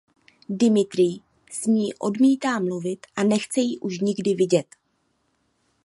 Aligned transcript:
Dimitrij 0.59 1.19
s 1.51 1.63
ní 1.65 1.93
odmítá 1.93 2.59
mluvit 2.59 3.07
a 3.15 3.23
nechce 3.23 3.61
ji 3.61 3.79
už 3.79 3.99
nikdy 3.99 4.33
vidět. 4.33 4.65